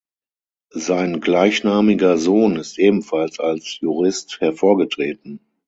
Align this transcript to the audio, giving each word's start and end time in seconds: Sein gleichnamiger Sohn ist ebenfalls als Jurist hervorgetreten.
Sein 0.73 1.19
gleichnamiger 1.21 2.17
Sohn 2.17 2.55
ist 2.55 2.79
ebenfalls 2.79 3.39
als 3.39 3.79
Jurist 3.81 4.39
hervorgetreten. 4.41 5.39